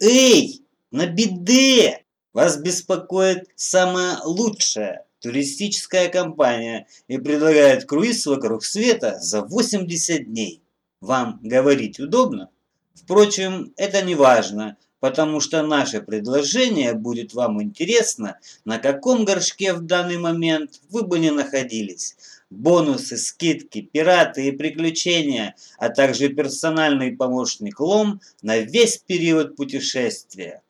[0.00, 2.04] Эй, на беде!
[2.34, 10.62] Вас беспокоит самая лучшая туристическая компания и предлагает круиз вокруг света за 80 дней.
[11.00, 12.50] Вам говорить удобно?
[12.92, 19.80] Впрочем, это не важно, потому что наше предложение будет вам интересно, на каком горшке в
[19.80, 22.16] данный момент вы бы не находились.
[22.56, 30.62] Бонусы, скидки, пираты и приключения, а также персональный помощник Лом на весь период путешествия.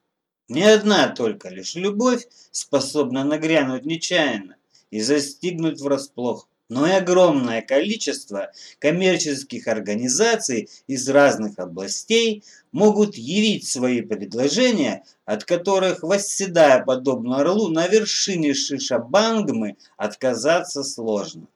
[0.49, 4.57] Ни одна только лишь любовь способна нагрянуть нечаянно
[4.91, 14.01] и застигнуть врасплох но и огромное количество коммерческих организаций из разных областей могут явить свои
[14.01, 21.47] предложения, от которых, восседая подобно орлу на вершине шишабангмы, отказаться сложно.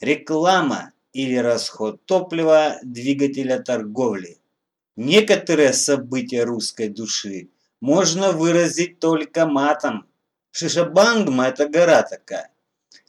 [0.00, 4.38] Реклама или расход топлива двигателя торговли.
[4.96, 7.48] Некоторые события русской души
[7.80, 10.06] можно выразить только матом.
[10.50, 12.50] Шишабангма– это гора такая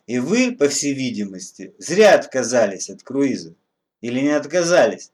[0.10, 3.54] и вы, по всей видимости, зря отказались от круиза.
[4.02, 5.12] Или не отказались?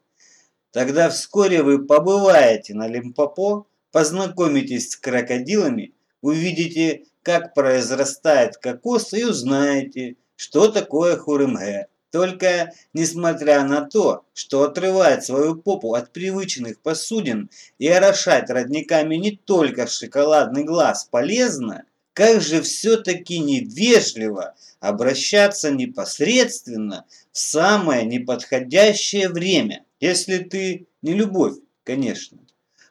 [0.72, 10.16] Тогда вскоре вы побываете на Лимпопо, познакомитесь с крокодилами, увидите, как произрастает кокос и узнаете,
[10.36, 11.88] что такое хурымге.
[12.12, 19.32] Только, несмотря на то, что отрывать свою попу от привычных посудин и орошать родниками не
[19.32, 21.84] только шоколадный глаз полезно,
[22.14, 32.38] как же все-таки невежливо обращаться непосредственно в самое неподходящее время, если ты не любовь, конечно.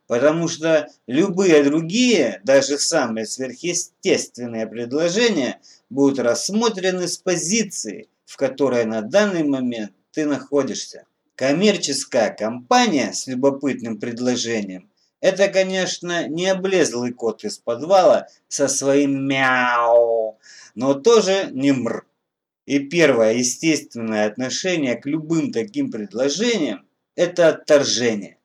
[0.06, 9.00] Потому что любые другие, даже самые сверхъестественные предложения будут рассмотрены с позиции, в которой на
[9.00, 11.06] данный момент ты находишься.
[11.36, 14.88] Коммерческая компания с любопытным предложением
[15.24, 20.38] это, конечно, не облезлый кот из подвала со своим мяу,
[20.74, 22.04] но тоже не мр.
[22.66, 28.36] И первое естественное отношение к любым таким предложениям– это отторжение.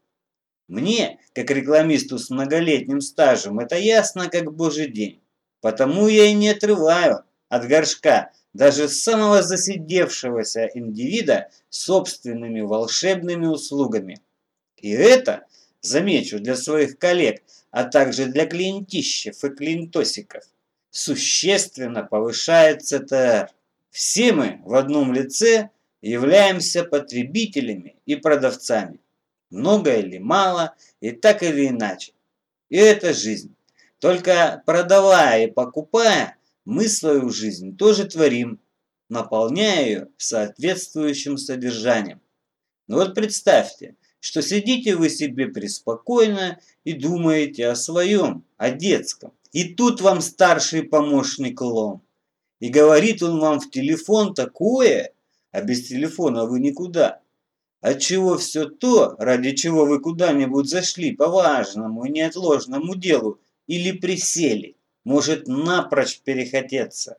[0.70, 5.20] Мне, как рекламисту с многолетним стажем, это ясно как божий день.
[5.62, 14.22] Потому я и не отрываю от горшка даже самого засидевшегося индивида собственными волшебными услугами.
[14.78, 15.46] И это–
[15.82, 17.42] замечу, для своих коллег,
[17.72, 20.44] а также для клиентищев и клиентосиков,
[20.92, 23.50] существенно повышает ЦТР.
[23.90, 29.00] Все мы в одном лице являемся потребителями и продавцами.
[29.50, 32.14] Много или мало, и так или иначе.
[32.70, 33.56] И это жизнь.
[34.00, 38.60] Только продавая и покупая, мы свою жизнь тоже творим,
[39.10, 42.22] наполняя ее соответствующим содержанием.
[42.88, 49.34] Но ну вот представьте, что сидите вы себе преспокойно и думаете о своем, о детском.
[49.52, 52.04] И тут вам старший помощник лом.
[52.60, 55.14] И говорит он вам в телефон такое,
[55.52, 57.22] а без телефона вы никуда.
[57.82, 64.76] Отчего все то, ради чего вы куда-нибудь зашли по важному и неотложному делу или присели,
[65.04, 67.18] может напрочь перехотеться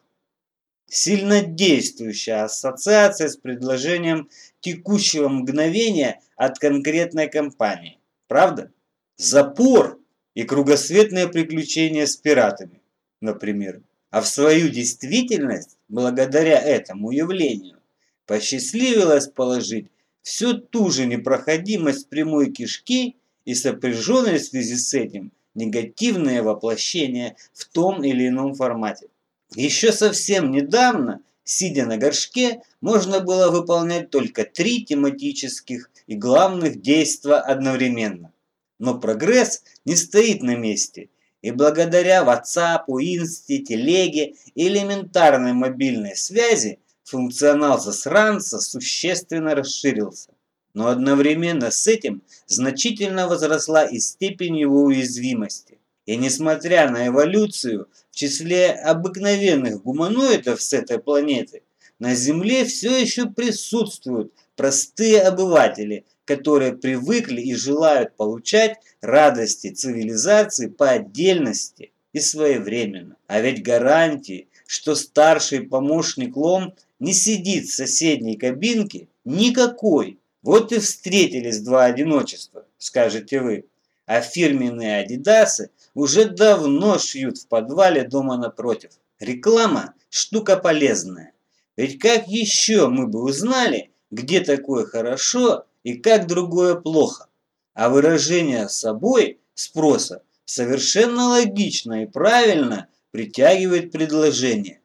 [0.91, 4.29] сильнодействующая ассоциация с предложением
[4.61, 7.99] текущего мгновения от конкретной компании.
[8.27, 8.73] Правда?
[9.17, 9.99] Запор
[10.35, 12.81] и кругосветное приключение с пиратами,
[13.21, 13.83] например.
[14.11, 17.79] А в свою действительность, благодаря этому явлению,
[18.27, 19.87] посчастливилось положить
[20.23, 27.67] всю ту же непроходимость прямой кишки и сопряженные в связи с этим негативное воплощение в
[27.67, 29.09] том или ином формате.
[29.55, 37.37] Еще совсем недавно, сидя на горшке, можно было выполнять только три тематических и главных действия
[37.37, 38.33] одновременно.
[38.79, 41.09] Но прогресс не стоит на месте,
[41.43, 46.79] и благодаря WhatsApp, Инсте, Телеге и элементарной мобильной связи
[47.11, 50.31] функционал засранца существенно расширился.
[50.75, 55.79] Но одновременно с этим значительно возросла и степень его уязвимости.
[56.07, 61.63] И несмотря на эволюцию в числе обыкновенных гуманоидов с этой планеты,
[61.99, 70.91] на Земле все еще присутствуют простые обыватели, которые привыкли и желают получать радости цивилизации по
[70.91, 73.17] отдельности и своевременно.
[73.27, 80.21] А ведь гарантии, что старший помощник Лом не сидит в соседней кабинке, никакой.
[80.43, 83.65] Вот и встретились два одиночества, скажете вы.
[84.07, 88.93] А фирменные адидасы уже давно шьют в подвале дома напротив.
[89.19, 91.33] Реклама– штука полезная.
[91.77, 97.27] Ведь как еще мы бы узнали, где такое хорошо и как другое плохо?
[97.75, 104.81] А выражение собой спроса совершенно логично и правильно притягивает предложение.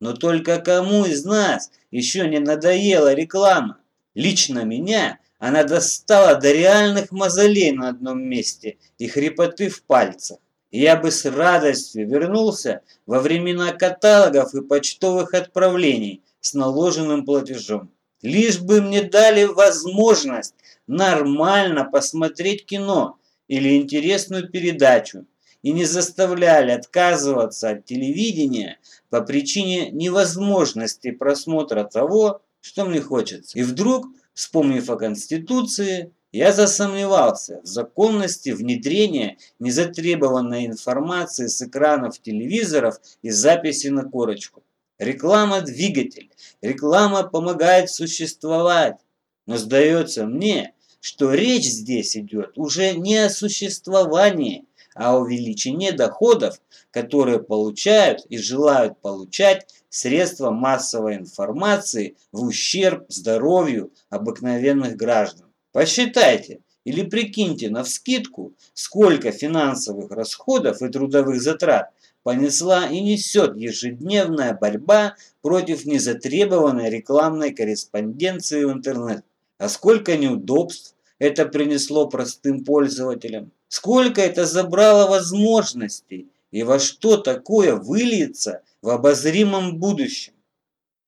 [0.00, 3.78] Но только кому из нас еще не надоела реклама?
[4.14, 10.38] Лично меня она достала до реальных мозолей на одном месте и хрипоты в пальцах.
[10.70, 17.90] я бы с радостью вернулся во времена каталогов и почтовых отправлений с наложенным платежом.
[18.22, 20.54] Лишь бы мне дали возможность
[20.86, 25.26] нормально посмотреть кино или интересную передачу
[25.64, 28.78] и не заставляли отказываться от телевидения
[29.08, 33.58] по причине невозможности просмотра того, что мне хочется.
[33.58, 43.00] И вдруг, вспомнив о Конституции, я засомневался в законности внедрения незатребованной информации с экранов телевизоров
[43.22, 44.62] и записи на корочку.
[44.98, 46.30] Реклама– двигатель,
[46.60, 48.98] реклама помогает существовать.
[49.46, 56.60] Но сдается мне, что речь здесь идет уже не о существовании, а о увеличении доходов,
[56.90, 65.46] которые получают и желают получать средства массовой информации в ущерб здоровью обыкновенных граждан.
[65.72, 71.90] Посчитайте или прикиньте на вскидку, сколько финансовых расходов и трудовых затрат
[72.22, 79.24] понесла и несет ежедневная борьба против незатребованной рекламной корреспонденции в интернет.
[79.58, 83.52] А сколько неудобств это принесло простым пользователям.
[83.76, 90.32] Сколько это забрало возможностей и во что такое выльется в обозримом будущем.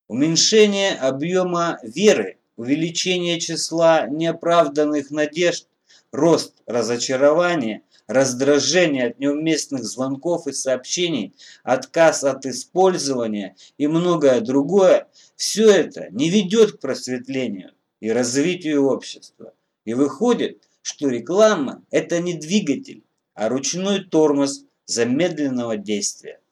[0.09, 5.69] Уменьшение объема веры, увеличение числа неоправданных надежд,
[6.11, 15.71] рост разочарования, раздражение от неуместных звонков и сообщений, отказ от использования и многое другое, все
[15.71, 17.71] это не ведет к просветлению
[18.01, 19.55] и развитию общества.
[19.85, 23.05] И выходит, что реклама– это не двигатель,
[23.35, 26.41] а ручной тормоз замедленного действия.